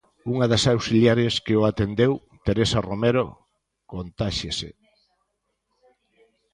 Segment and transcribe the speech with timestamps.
[0.33, 2.13] Unha das auxiliares que o atendeu,
[2.45, 3.25] Teresa Romero,
[3.91, 4.69] contáxiase.